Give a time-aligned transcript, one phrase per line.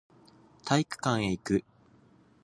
[0.65, 1.63] 体育館へ行く